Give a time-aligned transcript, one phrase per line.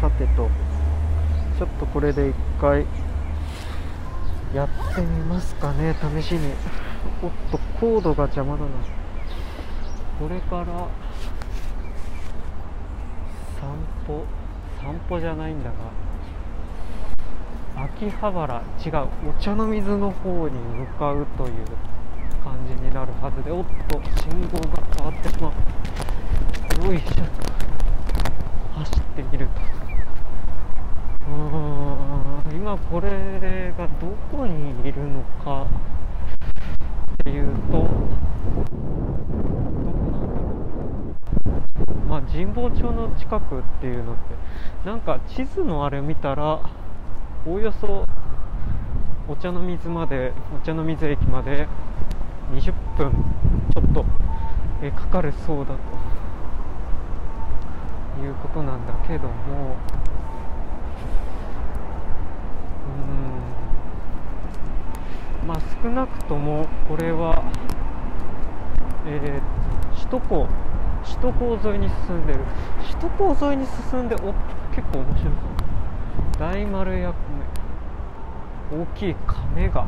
[0.00, 0.48] さてと。
[1.58, 2.86] ちょっとこれで一回
[4.54, 5.94] やってみますかね。
[6.20, 6.52] 試しに。
[7.22, 8.68] おっとコードが邪魔だな。
[10.18, 10.88] これから
[13.60, 13.76] 散
[14.06, 14.24] 歩
[14.80, 15.70] 散歩じゃないんだ
[17.76, 21.52] が秋葉原違うお茶の水の方に向かうという
[22.42, 25.52] 感じになるはずでおっと信号が変わってしま
[26.82, 26.86] う。
[26.86, 27.24] よいしょ。
[28.78, 29.77] 走ってみると。
[31.28, 35.66] ーん今これがどこにいるのか。
[37.20, 37.88] っていうとどこ
[39.62, 40.44] なんだろ
[41.94, 42.08] う。
[42.08, 44.20] まあ神保町の近くっていうのって
[44.86, 46.60] なんか地図のあれ見たら
[47.46, 48.06] おおよそ
[49.28, 51.68] お茶の水までお茶の水駅まで
[52.52, 53.12] 20分
[53.74, 54.04] ちょっと
[54.82, 55.74] えかかるそうだと。
[58.20, 59.76] いうことなんだけども。
[65.46, 67.42] まあ少なくともこれは
[69.06, 70.46] えー、首都高
[71.04, 72.40] 首都高沿いに進んでる。
[72.90, 74.18] 首都高沿いに進んでお
[74.74, 75.32] 結構面白そう。
[76.38, 77.14] 大丸や
[78.70, 79.86] 大きい亀が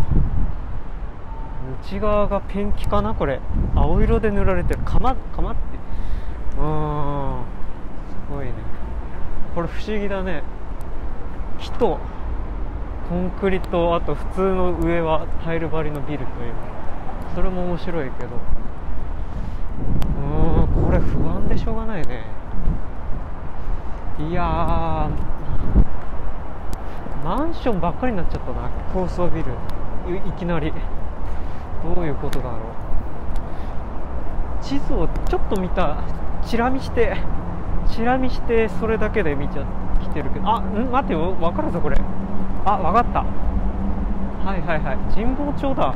[1.82, 3.40] 内側がペンキかなこれ。
[3.74, 4.80] 青色で塗られてる。
[4.84, 5.60] 釜釜って。
[6.58, 7.42] うん。
[8.08, 8.52] すごいね。
[9.54, 10.42] これ不思議だね。
[11.58, 11.98] 木と
[13.10, 16.28] コンクリとあと普通の上はタイル張りのビルという。
[17.34, 18.36] それも面白いけど。
[20.16, 22.22] うーんこれ不安でしょうがないね。
[24.20, 25.10] いや
[27.24, 29.50] マンションばっかりになっちゃったな高層ビル。
[30.28, 30.72] いきなり。
[31.82, 32.58] どういうことだろ
[34.60, 34.62] う。
[34.62, 36.04] 地図をちょっと見た
[36.46, 37.16] チラ見して
[37.88, 39.64] チラ見してそれだけで見ちゃ
[40.00, 40.48] きてるけど。
[40.48, 41.96] あん待ってよ分かるぞこれ。
[42.64, 43.24] あ分かった。
[44.46, 44.96] はいはいはい。
[45.14, 45.94] 神保町だ。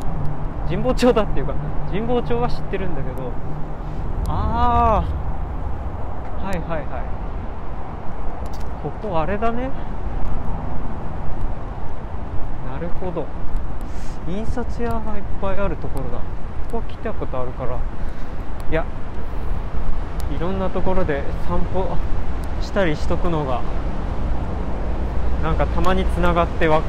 [0.68, 1.54] 神保町だっていうか
[1.90, 3.32] 神保町は知ってるんだけど。
[4.28, 5.04] あ
[6.40, 6.88] あはいはいはい。
[8.82, 9.70] ここあれだね。
[12.72, 13.26] なるほど。
[14.28, 16.18] 印刷屋がいっぱいあるところだ。
[16.18, 16.24] こ
[16.72, 17.78] こは来たことあるから。
[18.70, 18.84] いや
[20.34, 21.96] いろんなところで散歩
[22.62, 23.60] したりしとくのが
[25.44, 26.80] なんかたまにつながってわ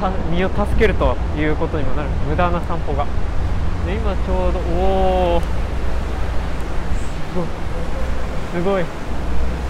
[0.00, 2.08] た身を助けるということにもなる。
[2.28, 3.04] 無駄な散歩が。
[3.84, 5.40] で今ちょうどおお
[8.52, 8.84] すごい。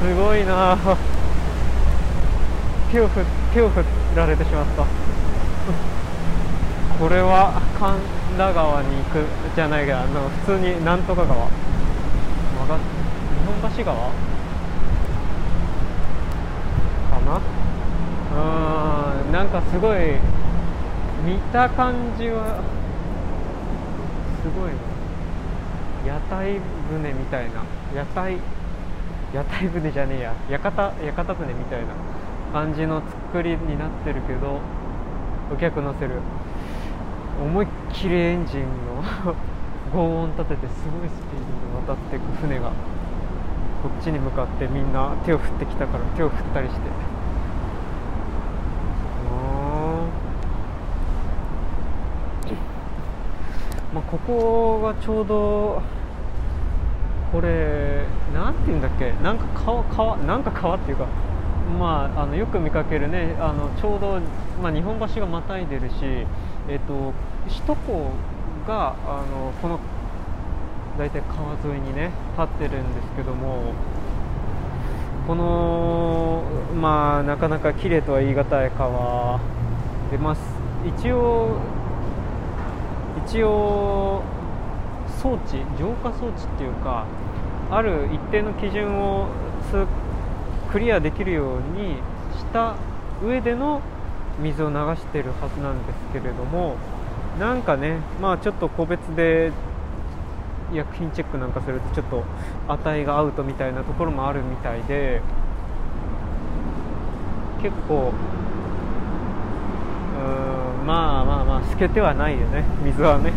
[0.03, 0.45] すごい。
[0.45, 0.77] な。
[2.93, 3.83] 手を振手を振
[4.15, 4.85] られてしまった。
[7.01, 7.99] これは神
[8.37, 9.25] 田川に行く
[9.57, 9.99] じゃないけど
[10.47, 11.39] 普通になんとか川。
[11.39, 11.49] 曲
[12.69, 12.85] がっ日
[13.63, 14.03] 本橋川か
[17.25, 17.41] な
[18.39, 19.99] うーんなんかすごい
[21.27, 22.63] 見た感じは
[24.43, 24.71] すごい。
[26.07, 26.61] 屋台
[26.91, 27.65] 船みたいな。
[27.95, 28.39] 屋台
[29.35, 30.35] 屋台船じゃねえや。
[30.49, 31.89] 屋形屋形船みたいな
[32.53, 34.61] 感じの作りになってるけど
[35.53, 36.15] お客乗せる
[37.43, 39.03] 思いっきりエンジンの
[39.93, 42.69] 轟音立ててすごいスピードで渡っていく船が
[43.83, 46.81] こっちに向かってみんな手を振ってきたから手を振ったりして
[53.95, 55.83] まあ、ここがちょうど
[57.31, 59.13] これなんていうんだっけ？
[59.23, 61.07] なんか川川なんか川っていうか
[61.79, 63.37] まああのよく見かけるね。
[63.39, 64.19] あのちょうど、
[64.63, 65.95] まあ、日本橋がまたいでるし
[66.69, 67.13] えっと
[67.49, 68.11] 首都高
[68.67, 69.79] があのこの
[70.99, 73.75] 大体川沿いにね立ってるんですけども
[75.27, 76.45] この
[76.81, 79.39] まあなかなか綺麗とは言い難い川
[80.11, 80.41] でます。
[80.87, 81.59] 一応
[83.29, 84.23] 一応
[85.23, 87.05] 装置浄化装置っていうか
[87.71, 89.27] ある一定の基準を
[90.73, 91.97] クリアできるように
[92.39, 92.75] した
[93.23, 93.83] 上での
[94.41, 96.77] 水を流してるはずなんですけれども
[97.39, 99.53] なんかねまあちょっと個別で
[100.73, 102.25] 薬品チェックなんかするとちょっと
[102.67, 105.21] 値がアウトみたいなところもあるみたいで
[107.61, 108.15] 結構
[110.17, 110.58] うーん
[110.89, 112.65] まあまあまあ透けてはないよね。
[112.83, 113.31] 水はね、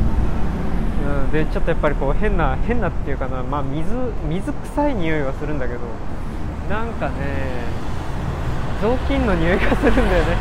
[1.03, 3.43] うん、でちょっとやっぱりこう変な変なっていうかな。
[3.43, 3.91] まあ水
[4.29, 5.81] 水臭い匂いはするんだけど。
[6.69, 7.15] なんかね
[8.81, 10.37] 雑巾の匂いがするんだよね。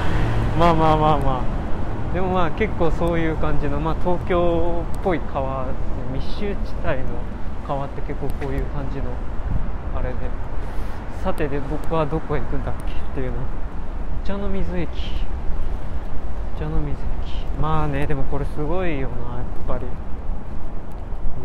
[0.56, 2.14] まあまあまあまあ。
[2.14, 5.66] でもまあ結構そういう感じの、まあ、東京っぽい川
[6.12, 7.04] 密集地帯の
[7.66, 9.10] 川って結構こういう感じの
[9.96, 10.14] あれで。
[11.24, 13.38] さてで僕はどこへ行くんだっけっていうの。
[14.22, 14.88] お茶の水駅。
[16.60, 19.86] 茶の水駅まあねでもこれすごいよなやっぱり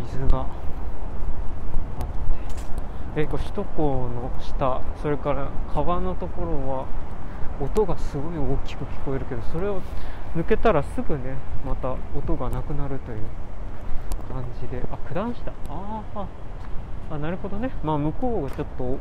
[0.03, 0.45] 水があっ
[3.15, 3.21] て。
[3.21, 6.85] えこれ首都高の下それから川のところは
[7.61, 9.81] 音がすごい大きく聞こえるけどそれを
[10.35, 13.19] 抜けたらすぐねまた音がなくなるという
[14.33, 14.83] 感じで。
[14.91, 15.53] あ九段下。
[15.69, 16.27] ああ
[17.11, 17.71] あなるほどね。
[17.83, 18.97] まあ向こうがちょっと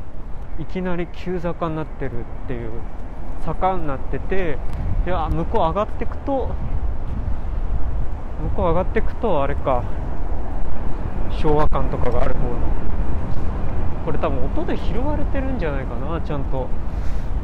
[0.63, 2.71] いきなり急坂になってるっていう
[3.45, 4.59] 坂になってて
[5.07, 6.51] いや向こう上がってくと
[8.43, 9.85] 向こう上がってくとあれか
[11.31, 12.57] 昭和館とかがある方の
[14.05, 16.69] これ多分音で拾われてるんじゃないかなちゃんと。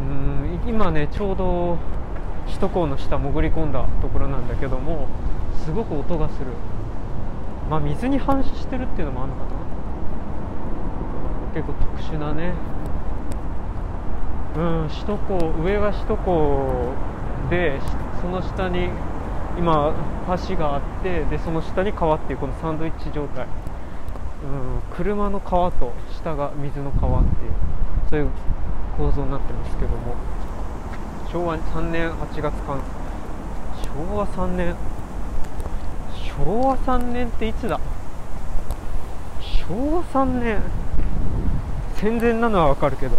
[0.01, 1.79] うん今ねちょうど
[2.47, 5.09] 首都高の下潜り込んだところなんだけども
[5.65, 6.47] すごく音がする。
[7.69, 9.51] まあ水に反射してるっていうのもあるのかな。
[11.55, 12.53] 結構特殊なね。
[14.57, 16.93] うん首都高上が首都高
[17.51, 17.81] で
[18.21, 18.91] その下に
[19.59, 19.93] 今
[20.49, 23.47] 橋があってでその下に川っていうこのサンドイッチ状態。
[24.43, 24.47] う
[24.89, 27.53] ん車の川と下が水の川っていう
[28.09, 28.29] そういう
[28.97, 29.97] 構造になってますけども。
[31.31, 32.81] 昭和3年8月間。
[33.83, 34.75] 昭和3年。
[36.37, 37.79] 昭和3年っていつだ？
[39.41, 40.61] 昭和3年。
[41.95, 43.17] 戦前なのはわかるけど。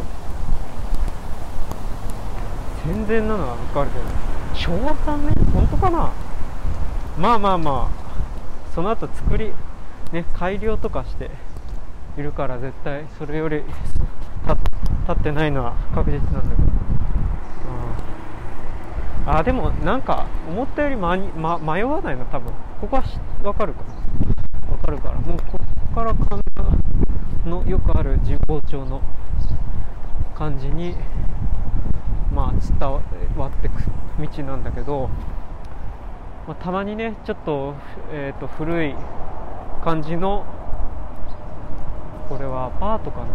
[2.83, 4.05] 戦前なのはわかるけど。
[4.53, 5.33] 昭和3年？
[5.53, 6.11] 本当かな？
[7.17, 8.01] まあまあまあ。
[8.73, 9.53] その後作り。
[10.11, 11.29] ね改良とかして。
[12.17, 13.05] いるから絶対。
[13.17, 13.67] それより立
[15.11, 16.71] ってないのは確実なんだけど。
[19.23, 22.25] あでもなんか思ったより、まま、迷わないの？
[22.25, 22.51] 多分。
[22.81, 23.03] ここは
[23.43, 23.93] 分かるかな
[24.75, 25.19] 分かるから。
[25.19, 25.59] もうこ
[25.93, 26.63] こから神田
[27.49, 29.01] のよくある神保町の
[30.35, 31.30] 感じにまあ
[32.79, 32.99] 伝わ
[33.47, 33.73] ってく
[34.37, 35.09] 道なんだけど、
[36.47, 37.75] まあ、たまにねちょっと,、
[38.11, 38.95] えーと古い
[39.83, 40.45] 感じの
[42.29, 43.25] これはアパートかな。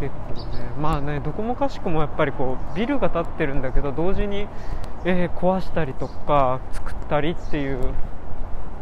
[0.00, 4.48] 結構ねまあねどこもかしくもやっぱりこうビルが建ってるんだけど同時に、
[5.04, 7.92] えー、壊したりとか作ったりっていう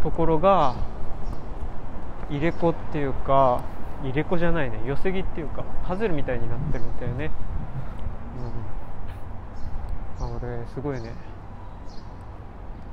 [0.04, 0.76] ところが
[2.30, 3.62] 入れ子っていうか
[4.04, 7.32] 入れ子じゃないね寄せ木っていうかパズルみたいになってるんだよね。
[10.42, 11.12] うんあ俺すごいね。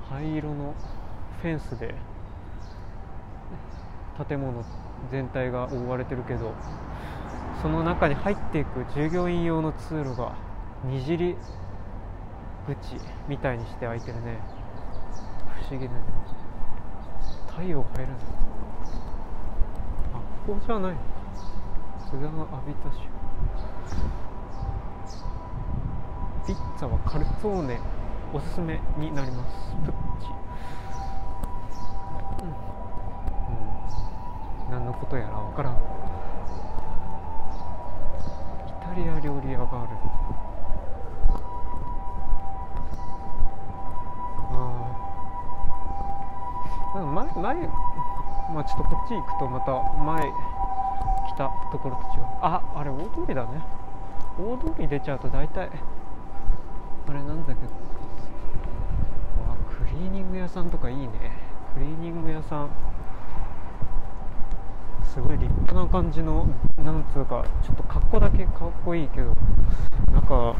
[0.10, 0.74] 灰色の
[1.42, 1.96] フェンスで
[4.28, 4.64] 建物
[5.12, 6.54] 全体が覆われてるけど
[7.62, 10.36] その中に入っていく従業員用の通路が
[10.86, 11.36] にじり
[12.68, 12.76] 口
[13.28, 14.40] みたいにして開いてるね。
[15.68, 16.00] 不思議だね。
[17.48, 18.24] 太陽が入るんだ。
[20.14, 20.92] あここじゃない。
[20.92, 21.04] のか
[22.10, 23.08] 菅の浴びたし
[26.46, 27.80] ピッツァはカルツォーネ
[28.32, 29.76] おすすめになります。
[29.84, 30.30] プッチ。
[32.44, 32.52] うん、う
[34.68, 35.74] ん、何のことやら分からん。
[35.74, 35.78] イ
[38.84, 39.98] タリア料理屋がある。
[44.52, 44.62] あ
[46.94, 47.68] あ前前
[48.54, 49.72] まあちょっとこっち行くとまた
[50.04, 50.22] 前
[51.28, 52.26] 来たところと違う。
[52.42, 53.64] ああれ大通りだね。
[54.38, 55.72] 大通り出ちゃうと大体
[57.08, 57.68] あれなんだけど。
[59.48, 61.10] わクリーニング屋さんとかいいね。
[61.74, 62.70] クリーニング屋さん。
[65.04, 66.46] すごい立派な感じの
[66.78, 69.34] なんつうかちょっと格好だけかっこいいけど。
[70.12, 70.56] なんか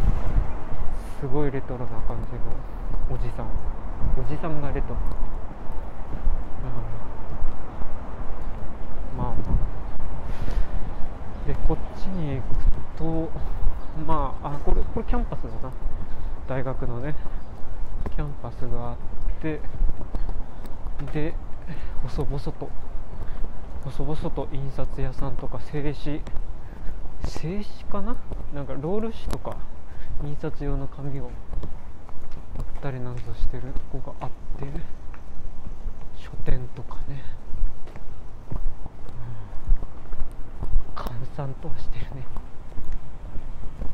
[1.20, 3.48] すごいレトロな感じのおじさん。
[4.18, 4.96] おじさんがレトロ、
[9.16, 9.36] うん、まあまあ。
[11.48, 12.46] でこっちに行く
[12.98, 13.30] と
[14.06, 15.74] まああこれこれキャンパスだな。
[16.48, 17.16] 大学のね
[18.16, 18.98] キャンパスがあっ
[19.42, 19.60] て
[21.12, 21.34] で
[22.04, 22.70] 細々と
[23.84, 26.22] 細々と印刷屋さんとか製紙
[27.26, 28.16] 製紙かな？
[28.54, 29.58] なんかロール紙とか
[30.24, 31.32] 印刷用の紙を売っ
[32.82, 34.66] たりなんぞしてるとこがあって
[36.16, 37.24] 書店とかね、
[40.96, 42.24] うん、閑散とはしてるね。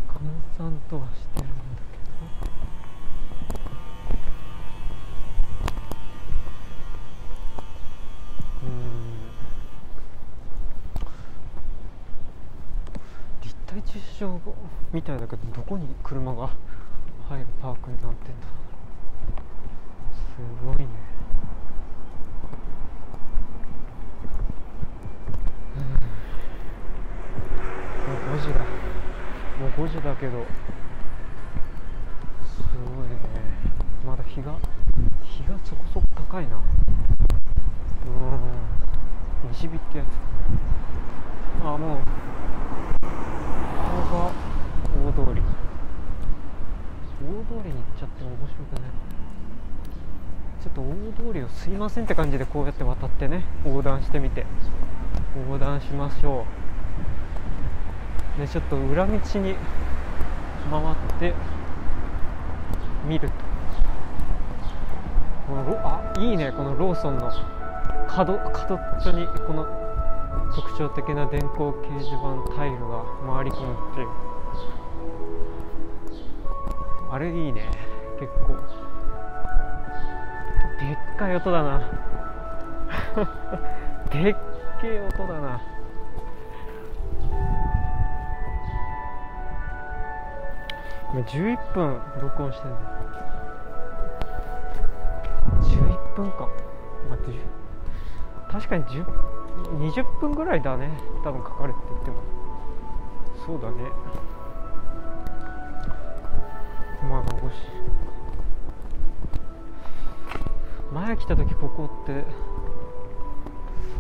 [0.08, 0.20] 閑
[0.58, 1.53] 散とはしてるんだ
[1.91, 2.01] けど
[13.79, 14.39] 駐車場
[14.91, 16.49] みたいだけどどこに車が
[17.29, 18.47] 入るパークになってんだ。
[20.13, 20.21] す
[20.65, 20.87] ごいね。
[25.77, 25.83] うん、
[28.11, 28.59] もう5時だ。
[28.59, 28.65] も
[29.67, 30.45] う5時だけど。
[32.43, 32.61] す
[32.97, 33.15] ごいね。
[34.05, 34.57] まだ日が
[35.23, 36.57] 日がそこそこ高いな。
[36.57, 36.61] うん。
[39.53, 40.07] 西日ってやつ。
[41.63, 42.07] あもうこ
[44.09, 44.31] こが
[45.05, 45.41] 大通り
[47.21, 48.91] 大通りに行っちゃっても面白くない？
[50.61, 54.45] ちょっと大通りをすいませんって感じでこうやって渡ってね横断してみて。
[55.47, 56.45] 横断しましょ
[58.37, 58.41] う。
[58.41, 59.55] でちょっと裏道に回っ
[61.19, 61.33] て
[63.07, 63.33] 見ると。
[65.47, 66.51] このロあいいね。
[66.51, 67.31] このローソンの。
[68.07, 69.65] 角角っちょにこの
[70.53, 74.07] 特徴的な電光掲示板タイルが回り込むっていう。
[77.11, 77.69] あれいいね。
[78.17, 78.55] 結構。
[80.79, 81.79] でっかい音だな。
[84.09, 84.35] でっ
[84.79, 85.61] けえ音だな。
[91.11, 92.77] 今11分録音してんだ。
[95.59, 96.47] 11分か。
[97.09, 97.39] 待って。
[98.49, 99.05] 確かに10
[99.79, 100.89] 20分ぐらいだね。
[101.25, 102.21] 多分かかるって言っても。
[103.45, 103.91] そうだね。
[107.10, 107.58] まあ残しい
[110.93, 112.25] 前来た時ここって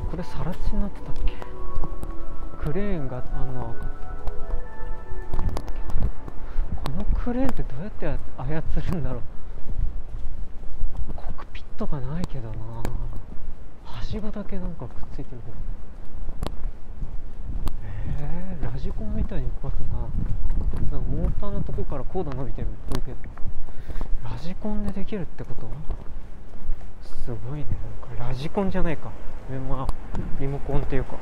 [0.09, 1.33] これ更地になってたっけ？
[2.61, 3.97] クレーンがあんの分かった。
[6.91, 9.21] このクレーンってどうやって操るんだろう。
[11.15, 12.55] コックピットがないけどな。
[13.85, 15.41] はしごだけなんかくっついてるけど
[18.19, 20.09] えー、ラジコンみたいに動かすな。
[20.91, 23.17] なんかモーターのとこからコード伸びてるっぽいけど。
[24.23, 25.69] ラジコンでできるってこと？
[27.03, 27.65] すごいね。
[28.09, 29.09] なんかラジコンじゃないか。
[29.69, 29.87] まあ
[30.39, 31.15] リモコンっていうか。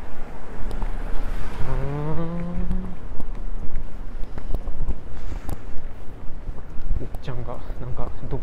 [1.68, 2.26] うん。
[7.02, 8.40] おっちゃんがなんかど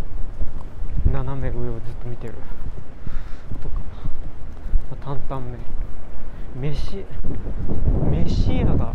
[1.13, 2.35] 斜め上をずっと見てる。
[3.63, 3.75] とか、
[4.91, 5.59] まあ、担々麺。
[6.59, 7.05] 飯
[8.11, 8.95] 飯屋があっ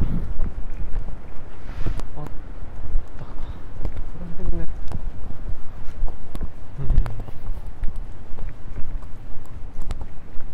[3.19, 3.31] たか
[4.17, 4.65] これでね
[6.79, 6.85] うん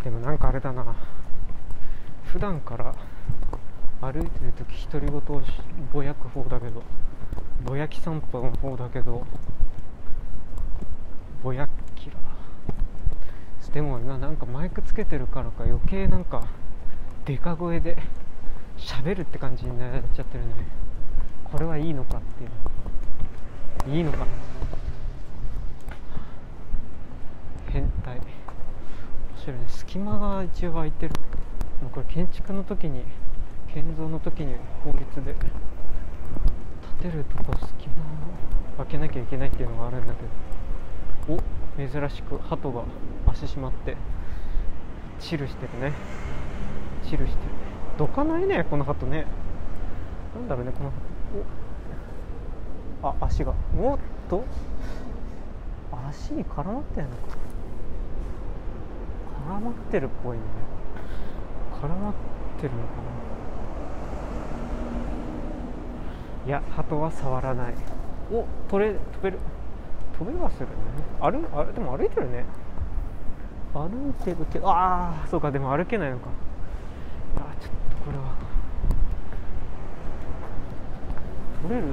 [0.08, 0.96] でもなんかあれだな。
[2.24, 2.96] 普段から
[4.00, 5.42] 歩いてる時独り言を
[5.92, 6.82] ぼやく方だけど
[7.66, 9.28] ぼやき散歩の方だけど
[11.44, 12.14] ぼやきら
[13.74, 16.48] でも今なんかマイクつけてるからか余計なんか
[17.26, 17.98] デカ声で
[18.78, 20.54] 喋るって感じになっちゃってるね。
[21.44, 23.98] これはいいのかっていう。
[23.98, 24.26] いいのか。
[27.74, 28.37] 変態。
[29.48, 29.66] 白いね。
[29.70, 31.14] 隙間が一応空いてる。
[31.94, 33.04] これ建築の時に
[33.74, 35.36] 建造の時に法律で
[37.02, 37.94] 建てるとこ隙間
[38.84, 40.28] を開けなきゃいけないっていうのがあるんだけど。
[41.30, 41.40] お
[41.78, 42.84] 珍しく鳩が
[43.26, 43.98] 足しまって
[45.20, 45.94] チルしてるね。
[47.06, 47.38] チルしてる。
[47.98, 49.28] どかないねこの鳩ね。
[50.36, 50.92] なんだろうねこの
[53.02, 53.08] 鳩。
[53.08, 53.10] お。
[53.10, 53.54] あ足が。
[53.78, 54.00] おっ
[54.30, 54.44] と
[56.10, 57.47] 足に絡まってんのか。
[59.48, 60.44] 絡まってるっぽいね。
[61.82, 62.14] 絡まっ
[62.60, 62.88] てるのか
[66.46, 66.48] な。
[66.48, 67.74] いや鳩は触らない。
[68.32, 69.40] お取れ飛べる。
[70.18, 70.74] 飛べはするね。
[71.22, 71.28] 歩
[71.58, 72.44] あれでも歩いてるね。
[73.74, 76.28] 歩いてるけどああそうかでも歩けないのか。
[77.38, 78.36] あちょっとこれは。
[81.64, 81.88] 取れる？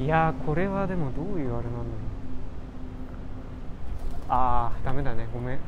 [0.00, 1.84] いやこれはでもどういうあれなんだろう。
[4.30, 5.60] ああダメだねごめん、ね、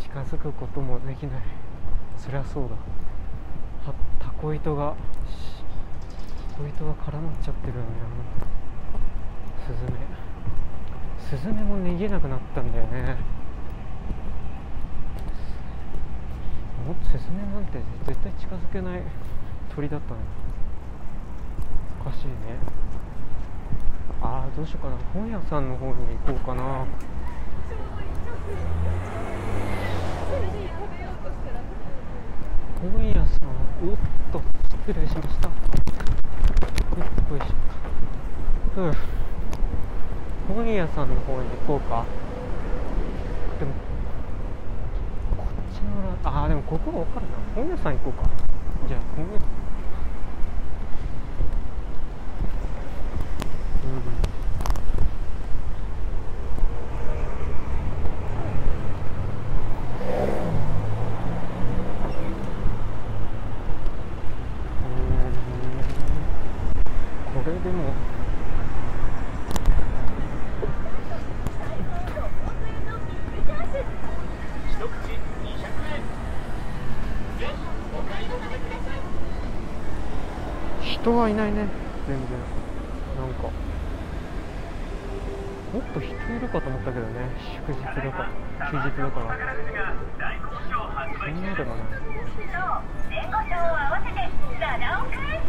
[0.00, 1.40] 近づくこともできない。
[2.16, 2.70] そりゃそうだ。
[2.70, 4.94] はタコ糸が
[6.52, 7.88] タコ糸が絡まっちゃってるよね
[9.66, 9.76] あの。
[9.76, 9.98] スズメ。
[11.18, 13.16] スズメも逃げなくなったんだよね。
[16.86, 19.02] もっとスズメなんて絶対近づけない
[19.74, 20.20] 鳥だったの
[22.06, 22.32] おかしいね。
[24.22, 24.96] ああどうしようかな。
[25.12, 25.94] 本屋さんの方に
[26.24, 26.86] 行こうかな。
[32.80, 33.24] 本屋さん
[33.82, 33.96] おっ
[34.30, 34.40] と
[34.86, 35.48] 失礼しました。
[35.48, 35.54] よ
[37.36, 38.82] いしょ。
[38.82, 38.92] うん。
[40.54, 42.04] 本屋さんの方に行こうか。
[43.58, 43.72] でも
[45.36, 45.86] こっちの
[46.22, 47.32] 裏ああでもここが分かるな。
[47.56, 48.30] 本屋さん行こうか。
[48.86, 49.34] じゃあ本屋う
[53.88, 53.90] ん
[80.82, 81.66] 人はいないね
[82.06, 82.28] 全然
[83.16, 83.44] なんか
[85.72, 87.30] もっと人いるかと思ったけどね
[87.66, 89.34] 祝日だから休日だから
[91.16, 91.86] そんなでもない
[93.08, 94.20] 前後賞を合わせて
[94.60, 95.40] 7億円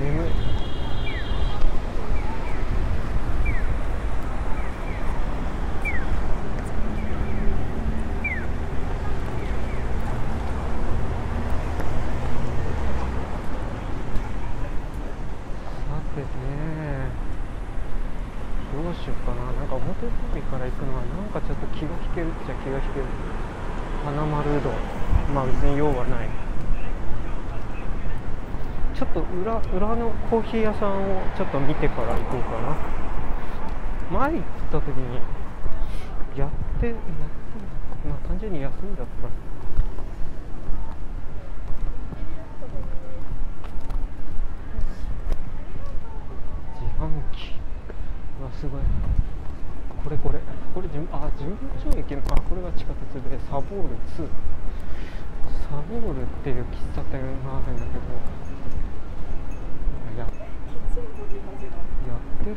[0.00, 0.50] 眠い
[15.90, 16.26] さてね
[18.72, 23.06] どうしようかななんか表通りから行くのはなんかちょっと気が引けるっちゃ気が引ける。
[24.04, 24.72] 花丸うどん。
[25.34, 26.28] まあ別に用はない。
[28.94, 32.76] ちょっと裏裏のコーヒー屋さんをちょっと見てから行こうかな。
[34.12, 35.20] 前行った時に
[36.36, 36.94] やってやって
[38.06, 39.28] まあ単純に休みだった。
[46.80, 47.54] 自販機。
[48.40, 48.80] うわすごい。
[50.04, 50.40] これこれ。
[50.74, 54.28] これ順あ神保町駅のあこれが地下鉄でサボール2
[55.68, 58.00] サボールっていう喫茶店があるんだけど。
[60.18, 60.30] ややっ
[62.44, 62.56] てる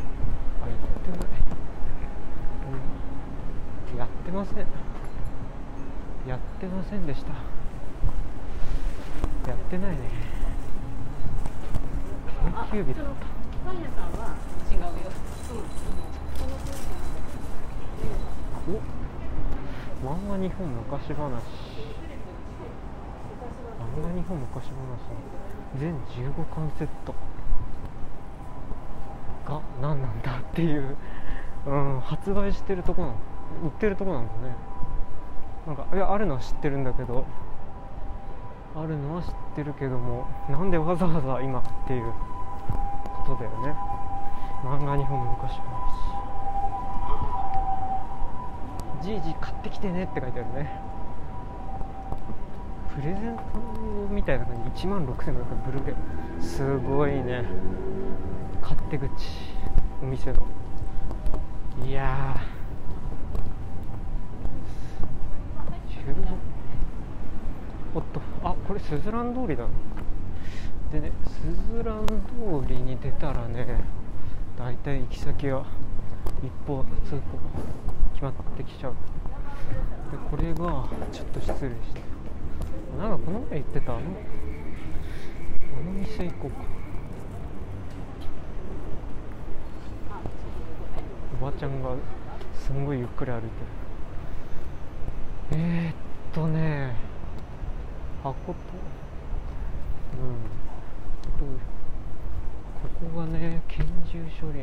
[0.61, 1.19] あやってない、
[3.93, 4.57] うんやってません。
[6.27, 7.29] やってませんでした。
[9.49, 9.97] やってないね。
[12.71, 13.11] 定休日だった。
[13.65, 14.35] パン屋さんは
[14.71, 14.87] 違うよ。
[18.67, 21.15] お漫画日本昔話。
[21.15, 21.39] 漫
[24.01, 24.73] 画日本昔話。
[25.79, 27.13] 全15巻セット。
[29.45, 30.95] が何なんだっていう、
[31.65, 33.15] うん、発売してるとこなの
[33.65, 34.55] 売ってるとこなんだね。
[35.67, 37.25] なんかいやあるのは知ってるんだけど。
[38.75, 42.11] あるのは知ってるけどもなんでわざわざ今っていう
[43.25, 43.75] ことだよね。
[44.63, 45.82] 漫画日本昔話。
[49.03, 50.79] じいじ買ってきてねって書いてあるね。
[52.95, 53.43] プレゼント
[54.09, 55.35] みたいな感じ1万6500円
[55.65, 55.95] ブルーレ
[56.39, 57.43] すごいね。
[58.61, 59.09] 勝手口
[60.01, 60.47] お店の。
[61.85, 62.39] いや
[67.93, 68.21] おっと。
[68.41, 69.67] あこれスズラン通りだ。
[70.93, 71.41] でねス
[71.75, 73.83] ズラン通りに出たらね
[74.57, 75.65] だいたい行き先が
[76.41, 77.21] 一方通行。
[78.13, 78.93] 決まってきちゃう。
[80.11, 82.01] でこれがちょっと失礼して。
[82.97, 84.03] なんかこの前言ってたあのあ
[85.83, 86.57] の店行こうか。
[91.41, 91.95] おばちゃんが
[92.53, 93.51] すんごいゆっくり歩いてる。
[95.51, 95.93] えー、っ
[96.33, 96.95] とね
[98.23, 98.59] 箱と
[100.13, 100.63] うん。
[101.43, 101.45] こ
[103.11, 104.61] こがね拳銃処理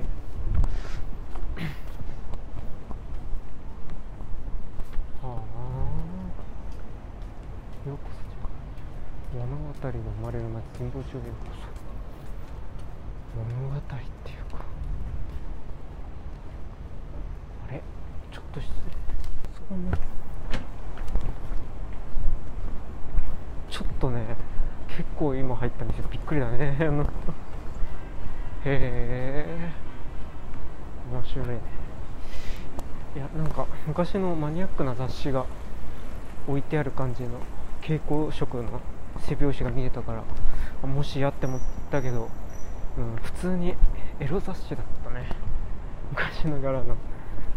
[5.23, 5.27] ああ
[7.87, 7.99] ようこ
[9.33, 9.39] そ
[9.83, 11.19] 物語が生まれる町神保町へこ
[13.33, 14.65] そ物語っていうか
[17.67, 17.83] あれ
[18.31, 18.93] ちょっと失礼
[19.69, 19.97] そんな
[23.71, 24.37] ちょっとね
[24.89, 26.77] 結構今入った店びっくりだね。
[26.79, 27.07] あのへ
[28.67, 29.71] え
[31.11, 31.61] 面白いね
[33.17, 35.47] いやなんか昔のマニアックな雑誌が
[36.47, 37.41] 置いてある感じの
[37.81, 38.81] 蛍光色の
[39.19, 42.29] 背表紙が見えたからもしやって思ったけど、
[42.99, 43.75] うん、普通に
[44.19, 45.27] エロ雑誌だったね。
[46.11, 46.97] 昔ながらの。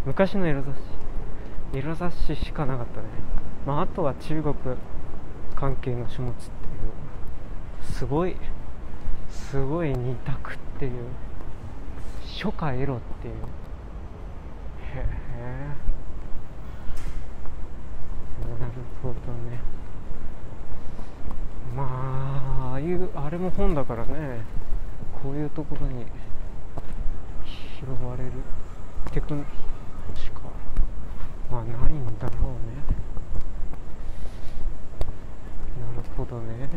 [0.05, 1.77] 昔のエロ雑誌。
[1.77, 3.07] エロ雑誌しかなかったね。
[3.65, 4.55] まああとは中国
[5.55, 7.93] 関係の書物っていう。
[7.93, 8.35] すごい
[9.29, 10.91] すごい二択っていう。
[12.27, 13.33] 初夏エロっていう。
[13.33, 15.05] へ
[15.37, 15.93] え。
[18.41, 19.13] なるほど
[19.49, 19.59] ね。
[21.75, 24.41] まあああいうあれも本だからね。
[25.23, 26.05] こういうところに
[27.79, 28.31] 拾われる。
[29.11, 29.27] テク
[30.15, 30.41] しか
[31.51, 32.83] まあないんだろうね。
[35.79, 36.69] なるほどね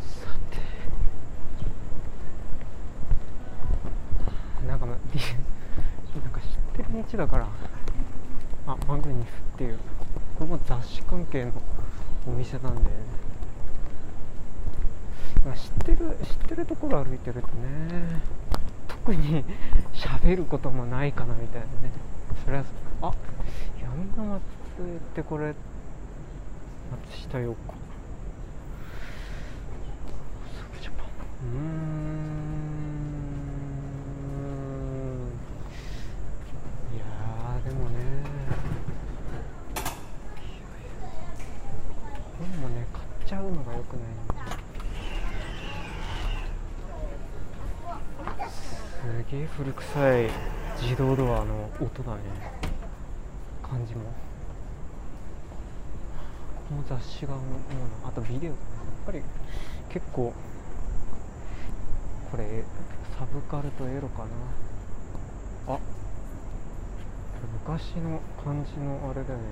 [0.00, 0.58] さて
[4.66, 4.98] なんかまなん
[6.30, 7.48] か知ってる道だから
[8.68, 9.78] あマグニフっていう
[10.38, 11.52] これも雑誌関係の
[12.28, 12.90] お店なんで、
[15.44, 18.22] まあ知ってる知ってるところ歩いてるとね
[18.86, 19.44] 特に
[19.94, 21.90] 喋ることもないかなみたいなね。
[22.44, 22.64] それは
[23.02, 23.12] あ
[23.82, 24.42] 闇の松っ
[25.14, 25.54] てこれ
[27.08, 27.56] 松下陽子。
[30.54, 31.06] そうジャパン。
[31.06, 32.58] うーん
[36.94, 37.96] いやーでもね。
[42.38, 44.04] 本もね買っちゃうのが良くない
[48.90, 50.30] すげえ古臭い
[50.80, 52.20] 自動ドアの音だね。
[53.62, 54.00] 感じも。
[56.70, 57.42] この雑誌がもう
[58.02, 58.56] なあとビデオだね。
[58.56, 58.56] や
[59.02, 59.22] っぱり
[59.90, 60.32] 結構
[62.30, 62.64] これ
[63.18, 65.74] サブカルとエロかな。
[65.74, 65.97] あこれ
[67.68, 69.44] 昔の漢字のあれだよね。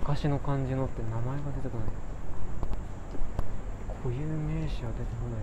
[0.00, 1.88] 昔の漢字のって名前が出てこない。
[4.02, 5.40] 固有名詞は出てこない。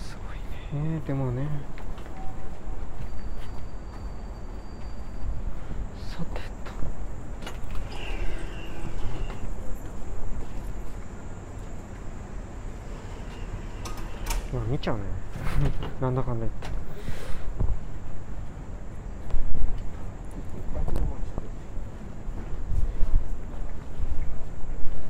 [0.00, 0.22] すご
[0.78, 1.00] いね。
[1.04, 1.48] でもね
[6.08, 6.70] さてと
[14.56, 15.02] まあ見ちゃうね
[16.00, 16.68] なんだかんだ言って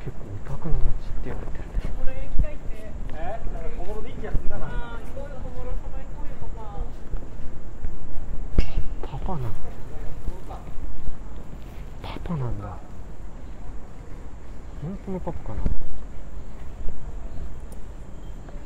[0.05, 6.37] 結構オタクの街って言われてるねこれ行きたいってえだから小物でいい気がすんだなああ行こうよ小諸そば行こうよ
[9.01, 9.49] パパパパな
[12.03, 12.77] パパなんだ
[14.83, 15.61] 本当のパパかな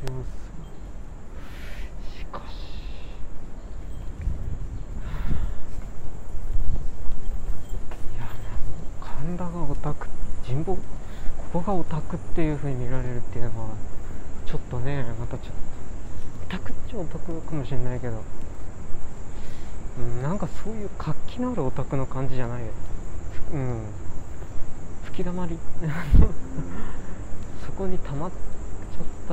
[0.04, 0.50] 様子
[2.20, 2.54] しかし
[8.14, 8.28] いや
[9.02, 10.08] 神田がオタク
[10.46, 10.80] 神保こ
[11.54, 13.70] こがオタクっていう風に見られるっていうのは
[14.46, 18.24] ちょっとねまたちょっとオタクっちゃオタクかもしれないけど
[20.00, 22.68] うん、なんかそういう活気のあるオタクの感じじゃないよ、
[23.54, 23.82] うん、
[25.04, 25.58] 吹き溜まり。
[27.66, 28.34] そこに溜まっち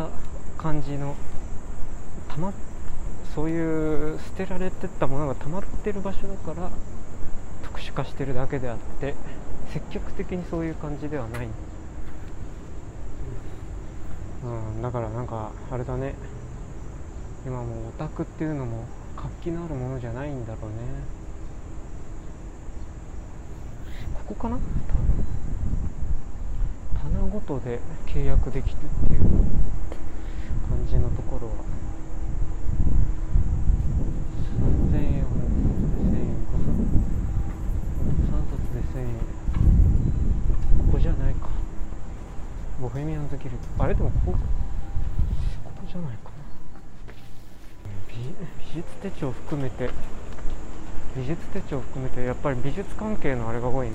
[0.01, 0.09] ゃっ
[0.57, 1.15] た感じの
[2.29, 2.53] 溜ま
[3.35, 6.71] そういう捨てられてったものが溜まってる場所だから
[7.65, 9.15] 特殊化してるだけであって。
[9.77, 11.49] 積極的にそういう感じではない、
[14.43, 16.15] うん、だからなんかあれだね。
[17.45, 18.87] 今もうオタクっていうのも
[19.19, 20.77] 活気のあるものじゃないんだろうね。
[24.27, 24.57] ここかな？
[24.57, 24.71] 多分
[27.13, 29.21] 棚ごとで契約できてっていう
[30.71, 31.55] 感じのところは。
[34.59, 36.57] 3000円を1000円か
[38.25, 39.07] 3冊で1000円
[40.87, 41.49] ここじないか。
[42.81, 43.95] ボヘミアンズギルあれ？
[43.95, 46.33] でもここここじゃないかな。
[48.09, 48.15] 美
[48.75, 49.91] 美術手帳含めて。
[51.17, 53.95] 美術手帳含めてやっぱり美術関係のあれが多いね。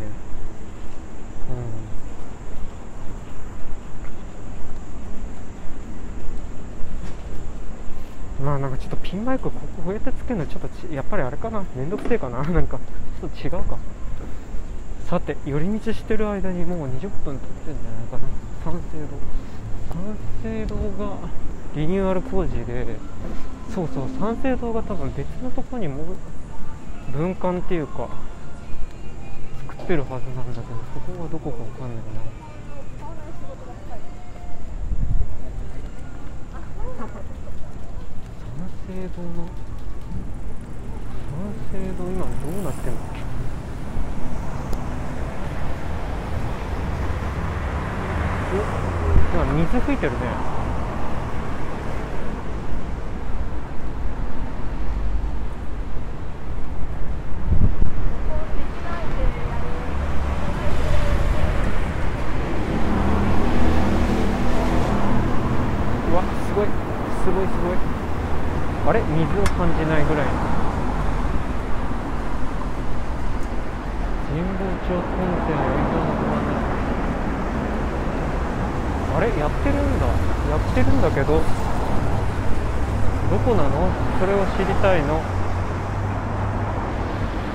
[8.39, 8.45] うん。
[8.45, 11.63] まあなんかちょっとピンマイクこここうやってつけるのちょっとちやっぱりあれかな。
[11.75, 12.41] めんどくせえかな。
[12.43, 12.79] なんか。
[13.21, 13.77] ちょっと違うか。
[15.12, 18.24] さて寄り道してる間にもう20分経ってんじゃないかな。
[18.63, 18.80] 三省
[19.12, 19.19] 堂。
[19.91, 21.17] 三省堂が
[21.76, 22.95] リニューアル工事で
[23.76, 26.15] そうそう三省堂が多分別のとこにも
[27.12, 28.08] 分館っていうか
[29.67, 32.04] 作ってるはずなんだけどそこはどこかわかんないな。
[38.56, 39.43] 三省堂の
[41.28, 43.30] 三省堂今どうなってんだっけ？
[48.53, 50.17] なんか水吹いてるね。
[66.09, 66.67] うわすごい
[67.23, 67.77] すごいすごい。
[68.87, 68.99] あれ？
[68.99, 70.27] 水を感じないぐらい。
[74.27, 76.61] 神保町本線の営業の止まんない
[79.15, 79.28] あれ？
[79.38, 80.08] やってるんだ。
[80.08, 81.41] やってるんだけど。
[83.30, 83.89] どこなの？
[84.19, 85.21] それを知りたいの。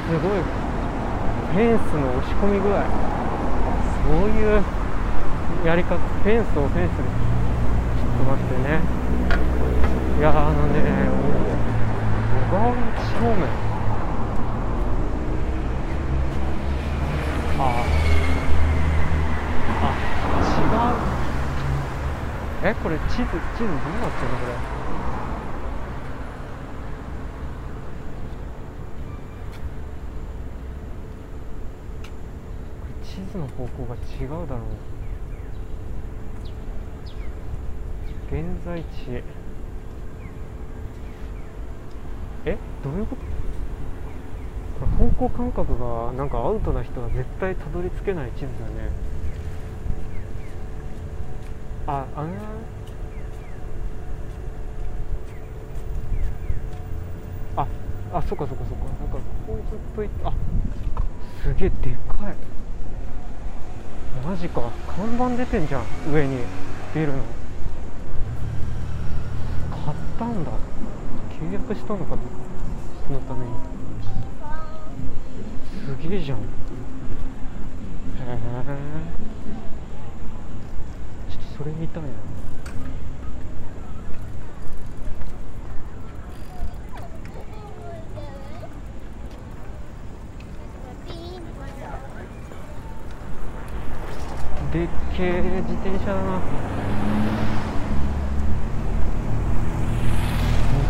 [0.09, 0.43] すごい。
[1.53, 2.85] フェンスの押し込み具合。
[4.05, 4.63] そういう
[5.65, 5.97] やり方。
[5.97, 8.81] フェンスをフェンスでちょっと待ってね。
[10.19, 10.81] いやあのね
[12.51, 12.77] 小川内
[13.21, 13.66] 方面。
[22.69, 24.55] えこれ地図地図どうなってんのこれ？
[32.81, 34.67] これ地図の方向が違うだろう。
[38.29, 39.23] 現在地
[42.47, 43.23] えどういうこと？
[44.81, 48.91] これ方向感覚がなんかアウトな人は絶対たどり着けない地図だね。
[51.89, 52.33] ああの
[58.17, 58.85] あそっかそっかそっか。
[58.87, 60.09] なんかこうずっとい。
[60.25, 60.33] あ
[61.43, 62.35] すげえでかい。
[64.27, 64.63] マジか。
[64.89, 66.39] 看板出てんじゃん上に。
[66.95, 67.19] ビルの。
[69.85, 70.51] 買ったんだ。
[71.39, 72.23] 契約したのかな
[73.07, 73.53] そのために。
[76.01, 76.39] すげえじゃん。
[76.39, 76.47] へえ。
[81.31, 82.09] ちょっとそれ見たいな。
[95.17, 96.45] でっけえ自転車だな日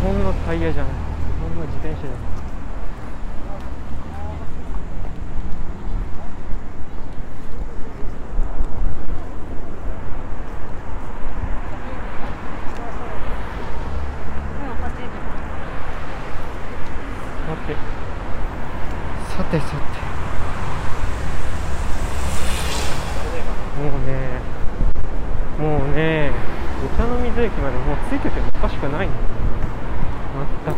[0.03, 0.91] 本のタイヤじゃん日
[1.41, 2.13] 本の自転車じゃん
[17.47, 17.73] さて
[19.37, 20.07] さてさて
[23.77, 24.41] もうね
[25.59, 26.31] もうね
[26.83, 29.13] お茶の水駅までもうついててもおかしくないの
[30.65, 30.77] 全く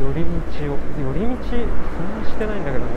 [0.00, 1.36] 寄り道を寄り道
[1.96, 2.90] そんなしてないんだけどね。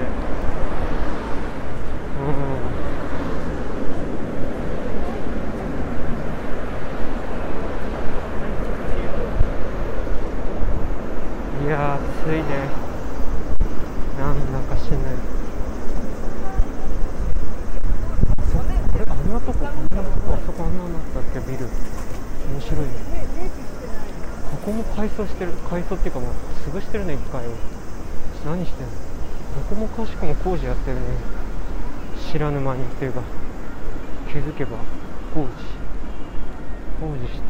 [11.62, 11.68] うん。
[11.68, 12.44] いやー暑いね。
[14.20, 15.00] なんだかしない。
[18.38, 21.40] あそあれあんなとこあんなとこあそこあんなになったっけ？
[21.52, 21.66] ビル。
[21.66, 22.80] 面白い。
[22.82, 22.92] ね
[24.52, 26.32] ここも改装してる改装っていうかもう
[26.70, 27.50] 潰してるね1階を。
[28.56, 28.92] 何してんの？
[29.68, 31.02] どこもかしくも工事やってるね。
[32.32, 32.86] 知らぬ間に。
[32.96, 33.22] というか
[34.30, 34.78] 気づけば
[35.34, 35.48] 工事
[37.02, 37.44] 工事してる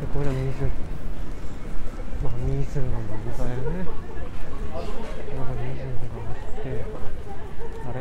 [0.00, 0.64] でこれは水
[2.22, 3.02] まあ水の問
[3.36, 3.84] 題よね
[5.36, 6.64] まだ水があって
[7.88, 7.96] あれ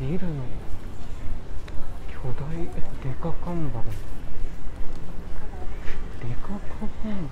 [0.00, 0.32] ビルの
[2.08, 2.66] 巨大デ
[3.20, 3.82] カ看板
[6.20, 6.58] デカ看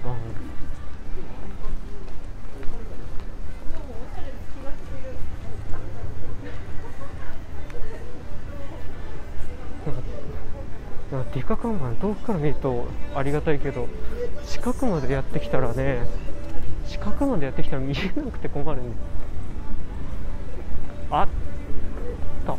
[0.01, 0.09] 板
[11.12, 13.88] なんかなんか看板遠くから見るとありがたいけど
[14.47, 16.07] 近くまでやってきたらね
[16.90, 18.88] 近くまでやってきたら見えなくて困るね。
[21.09, 21.29] あっ
[22.45, 22.53] た。
[22.53, 22.57] あ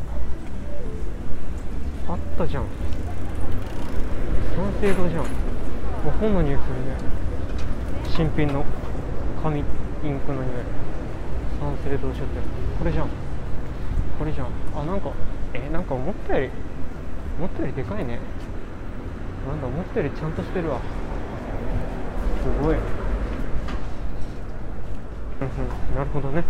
[2.15, 2.65] ったじゃん。
[4.81, 5.23] 三省堂じゃん。
[5.23, 5.27] も
[6.07, 6.95] う本の匂いするね。
[8.09, 8.63] 新品の
[9.43, 10.63] 紙インクの匂い。
[11.59, 12.41] 三省堂書店
[12.79, 13.09] これじゃん。
[14.17, 14.47] これじゃん。
[14.75, 15.11] あなんか
[15.53, 16.49] えなんか思ったより
[17.37, 18.17] 思ったよりでかいね。
[19.47, 20.79] なんだ思ったよりちゃんとしてるわ。
[22.43, 22.75] すごい。
[25.95, 26.43] なるほどね。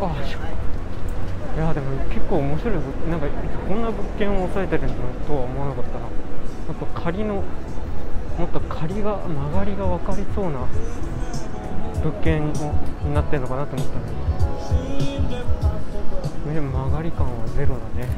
[0.00, 0.38] ああしょ。
[1.56, 2.74] いやでも結構面白い
[3.10, 3.26] なんか
[3.68, 4.94] こんな物件を抑えてるんだ
[5.26, 6.04] とは思わなかったな。
[6.04, 6.10] や
[6.72, 7.42] っぱ仮の
[8.38, 10.60] もっと仮が曲がりが分かりそうな
[12.02, 13.98] 物件をになってるのかなと思った
[16.48, 18.08] ねでも曲がり感はゼロだね。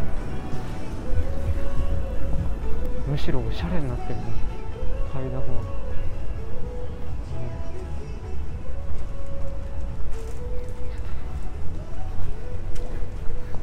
[3.13, 4.23] むしろおしゃれになってるね。
[5.13, 5.43] 階段は、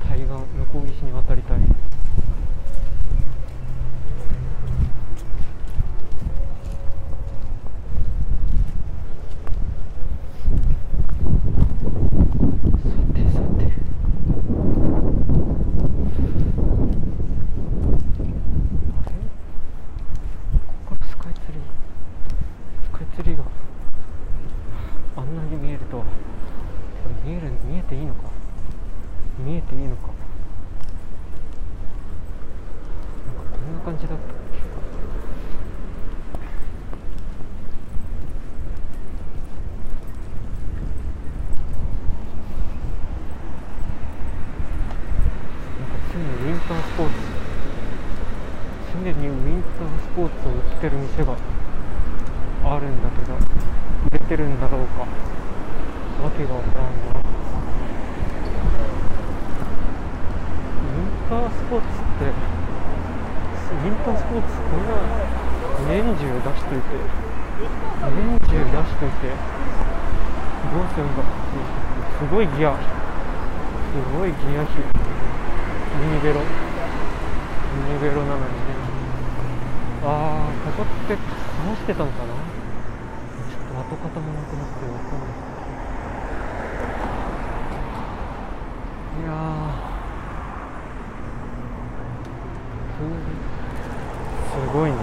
[0.07, 0.37] 対岸向
[0.71, 1.59] こう岸に渡りたい
[12.79, 13.67] さてさてあ
[19.05, 19.13] れ
[20.57, 21.61] ここからスカイツリー
[22.85, 23.43] スカイツリーが
[25.17, 26.05] あんなに見えるとは
[27.25, 28.29] 見える見えていいのか
[29.37, 30.07] 見えていいのか
[33.27, 34.49] なんかこんな感じだったっけ
[51.19, 51.35] 店が
[52.63, 53.35] あるんだけど
[54.07, 62.31] 売れてるんだろうかわけがわからんなウィンタースポーツって
[63.69, 64.95] ウィンタースポーツこんな
[65.89, 66.95] 年中出しといて
[68.15, 69.35] 年中出しといて
[70.59, 71.31] どうするんだって
[72.19, 72.75] すごいギア。
[72.75, 72.81] す
[74.17, 74.77] ごいギア比。
[75.99, 76.41] ミニベロ。
[76.41, 76.45] ミ
[77.93, 78.49] ニベロなのにね。
[80.03, 82.33] ああここって話してたのかな？
[82.33, 85.29] ちょっと跡形もなくなってわかんない
[89.23, 89.89] いやー。
[94.49, 94.97] すごいね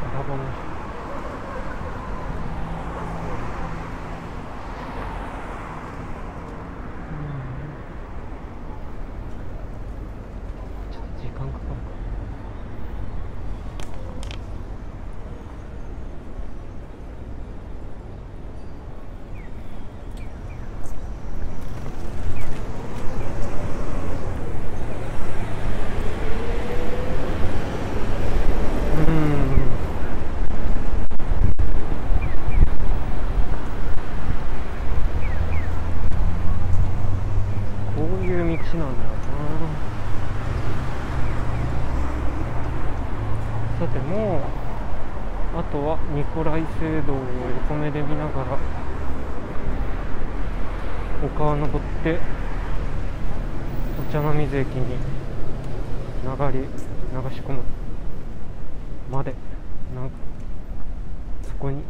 [0.00, 0.40] アラバマ
[10.90, 11.82] ちょっと時間かかるか
[28.94, 29.16] うーん
[37.94, 39.10] こういう道なんだよ
[43.78, 44.40] なさてもう
[45.58, 47.16] あとはニコライ聖堂を
[47.68, 48.58] 横目で見ながら
[51.24, 52.18] 丘を登って
[54.08, 54.96] お茶の水駅に
[56.24, 56.66] 流り流
[57.34, 57.62] し込む。
[59.10, 59.34] まで
[59.94, 60.16] なんか
[61.46, 61.82] そこに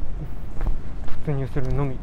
[1.25, 1.97] 突入するのみ。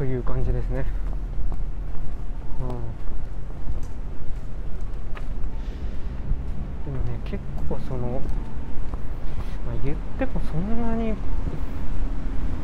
[0.00, 0.86] という感じですね、
[6.86, 7.36] うん、でもね結
[7.68, 11.12] 構その、まあ、言ってもそんなに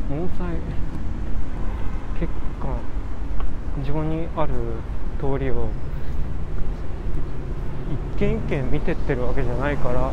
[0.09, 0.47] 盆栽
[2.19, 2.75] 結果
[3.85, 4.53] 上にある
[5.19, 5.69] 通りを
[8.15, 10.11] 一軒一軒見てってるわけじゃないから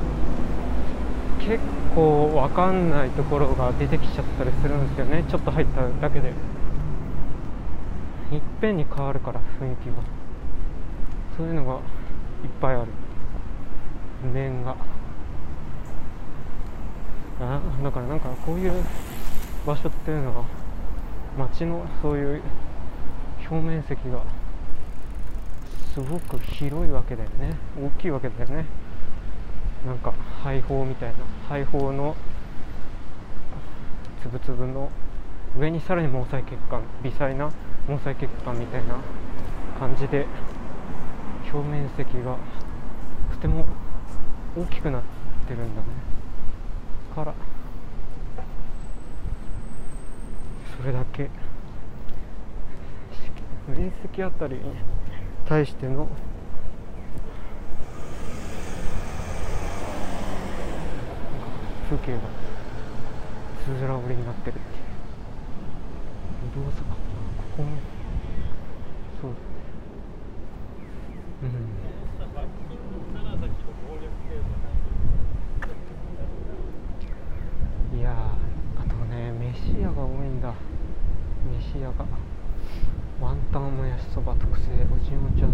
[1.38, 1.58] 結
[1.94, 5.24] 構わかんないところが出てきちゃったりするんですよね。
[5.26, 6.53] ちょっと入っただけで。
[8.34, 9.94] いっぺんに変わるから雰囲気が
[11.36, 11.80] そういうのがいっ
[12.60, 12.88] ぱいある。
[14.32, 14.76] 面が。
[17.40, 18.72] あだからなんかこういう
[19.66, 20.44] 場所っていうのは
[21.36, 22.42] 街のそういう
[23.50, 24.22] 表面積が
[25.92, 27.56] すごく広いわけだよね。
[27.80, 28.66] 大きいわけだよね。
[29.86, 31.14] なんか肺胞みたいな。
[31.48, 32.16] 肺胞の
[34.22, 34.90] つぶつぶの
[35.58, 36.82] 上にさらに毛細血管。
[37.02, 37.52] 微細な
[37.86, 38.96] 毛細血管みたいな
[39.78, 40.26] 感じで
[41.52, 42.36] 表面積が
[43.32, 43.66] とても
[44.56, 45.02] 大きくなっ
[45.46, 45.86] てるんだね。
[47.14, 47.34] から
[50.76, 51.30] それだけ
[53.68, 54.62] 面積あたりに
[55.46, 56.08] 対しての
[61.90, 62.18] 風景が
[63.64, 64.62] つづら折りになってるってい
[66.62, 66.64] う。
[66.64, 66.93] 動作
[67.56, 67.76] ここも
[69.22, 69.30] そう。
[71.44, 71.46] う
[77.94, 78.00] ん。
[78.00, 78.14] いやー
[78.82, 80.52] あとね飯屋が多いんだ。
[81.46, 82.04] 飯屋が。
[83.20, 84.64] ワンタンもやしそば特製。
[84.92, 85.50] おじいもちゃん。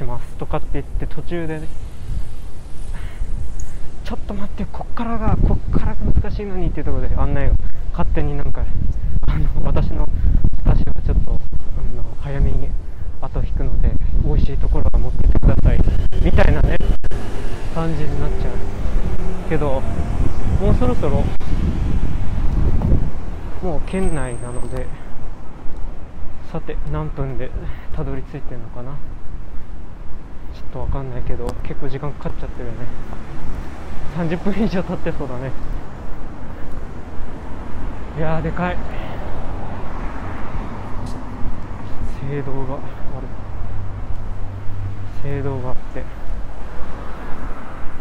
[0.00, 1.68] しますとかって言って途中でね
[4.04, 7.52] ちょっと待ってこっからがこっからが難しいのにっていうところで案内を
[7.92, 8.64] 勝手になんか
[9.28, 10.08] あの私の
[10.64, 11.34] 私はちょっとあ
[11.94, 12.68] の早めに
[13.20, 13.92] 後引くので
[14.24, 15.78] 美味しいところは持ってってください。
[16.24, 16.78] みたいなね
[17.74, 19.50] 感じになっちゃう。
[19.50, 19.82] けど
[20.60, 21.22] もうそろそろ
[23.62, 24.86] もう県内なので
[26.50, 27.50] さて何分で
[27.94, 28.96] たどり着いてるのかな。
[30.70, 32.86] っとわかんないけど結構時間かかっちゃってるよね。
[34.16, 35.50] 30分以上経ってそうだね。
[38.16, 38.76] いやでかい。
[42.30, 42.82] 聖堂がある
[45.22, 46.04] 聖堂があって。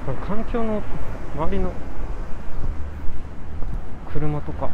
[0.05, 0.81] これ環境の
[1.35, 1.71] 周りの
[4.11, 4.69] 車とか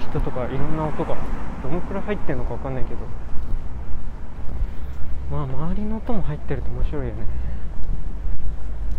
[0.00, 1.16] 人とかいろんな音が
[1.62, 3.00] どのくらい入ってるのかわかんないけど。
[5.30, 7.26] まあ周りの音も入ってると面白いよね。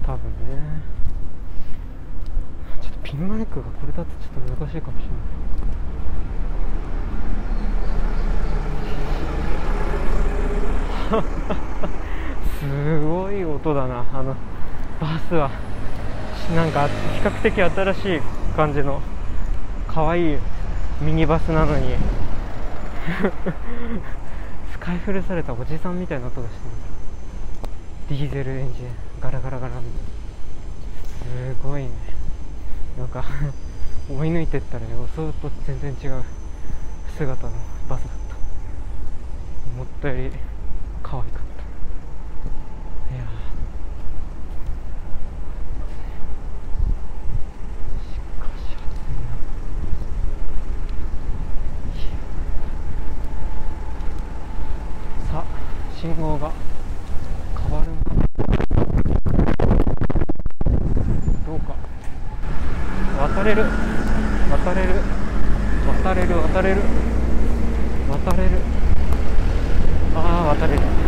[0.05, 0.81] 多分ね。
[2.81, 5.47] ちょっとピンマイクがこれだとちょっと難しいかもしれない。
[12.59, 14.35] すごい音だなあの
[14.99, 15.49] バスは。
[16.55, 18.21] なんか比較的新しい
[18.55, 19.01] 感じの
[19.87, 20.37] 可愛い
[21.01, 21.95] ミニバスなのに。
[24.87, 26.59] 使い古されたおじさんみたいな音がして
[28.15, 28.19] る。
[28.21, 28.85] ディーゼルエンジン。
[29.19, 29.81] ガラガラガラす
[31.61, 31.89] ごいね。
[32.97, 33.25] なんか
[34.09, 36.23] 追い抜いてったら予想と全然違う
[37.17, 37.53] 姿の
[37.89, 38.37] バスだった。
[39.75, 40.31] 思ったより
[41.03, 43.27] 可愛かったいやー
[48.13, 49.35] しかし暑いな
[55.31, 55.45] さあ
[55.99, 56.51] 信号が
[57.61, 57.97] 変わるな。
[61.45, 61.75] どうか。
[63.21, 63.63] 渡れる。
[64.49, 64.93] 渡れる。
[66.03, 66.35] 渡れる。
[66.41, 66.81] 渡れる。
[68.09, 68.57] 渡れる。
[70.15, 71.06] ああ渡れる。